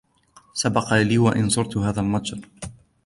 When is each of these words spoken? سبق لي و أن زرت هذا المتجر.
سبق 0.53 0.93
لي 0.93 1.17
و 1.17 1.29
أن 1.29 1.49
زرت 1.49 1.77
هذا 1.77 1.99
المتجر. 2.01 2.49